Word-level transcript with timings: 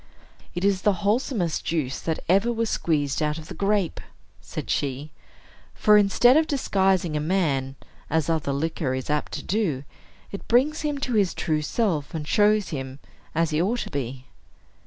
"It 0.55 0.65
is 0.65 0.81
the 0.81 0.93
wholesomest 1.05 1.63
juice 1.63 1.99
that 1.99 2.21
ever 2.27 2.51
was 2.51 2.71
squeezed 2.71 3.21
out 3.21 3.37
of 3.37 3.49
the 3.49 3.53
grape," 3.53 3.99
said 4.39 4.67
she; 4.71 5.11
"for, 5.75 5.95
instead 5.95 6.35
of 6.35 6.47
disguising 6.47 7.15
a 7.15 7.19
man, 7.19 7.75
as 8.09 8.27
other 8.27 8.51
liquor 8.51 8.95
is 8.95 9.11
apt 9.11 9.31
to 9.33 9.43
do, 9.43 9.83
it 10.31 10.47
brings 10.47 10.81
him 10.81 10.97
to 11.01 11.13
his 11.13 11.35
true 11.35 11.61
self, 11.61 12.15
and 12.15 12.27
shows 12.27 12.69
him 12.69 12.97
as 13.35 13.51
he 13.51 13.61
ought 13.61 13.81
to 13.81 13.91
be." 13.91 14.25